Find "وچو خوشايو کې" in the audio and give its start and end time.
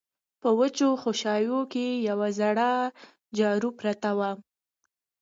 0.59-1.85